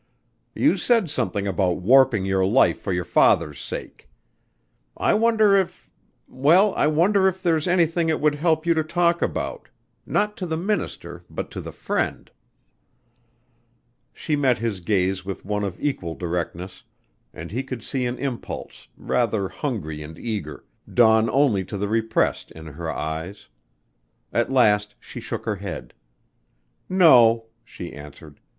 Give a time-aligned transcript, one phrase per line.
[0.55, 4.09] "You said something about warping your life for your father's sake.
[4.97, 5.91] I wonder if
[6.27, 9.69] well, I wonder if there's anything it would help you to talk about
[10.07, 12.31] not to the minister but to the friend."
[14.11, 16.83] She met his gaze with one of equal directness,
[17.31, 22.49] and he could see an impulse, rather hungry and eager, dawn only to be repressed
[22.49, 23.49] in her eyes.
[24.33, 25.93] At last she shook her head.
[26.89, 28.39] "No," she answered.